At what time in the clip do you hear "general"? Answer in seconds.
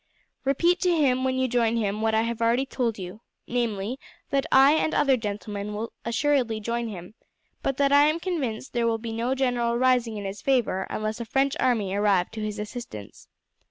9.35-9.77